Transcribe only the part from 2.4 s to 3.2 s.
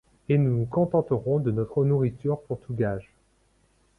pour tout gage